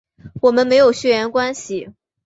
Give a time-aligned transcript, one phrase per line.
[0.41, 1.91] 我们没有血缘关系